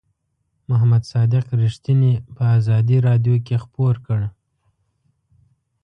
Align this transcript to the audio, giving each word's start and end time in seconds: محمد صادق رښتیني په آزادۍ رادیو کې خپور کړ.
محمد 0.69 1.03
صادق 1.11 1.45
رښتیني 1.63 2.13
په 2.35 2.41
آزادۍ 2.57 2.97
رادیو 3.07 3.35
کې 3.45 3.55
خپور 3.63 3.95
کړ. 4.05 4.19